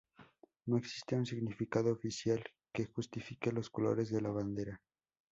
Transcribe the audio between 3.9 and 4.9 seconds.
de la bandera.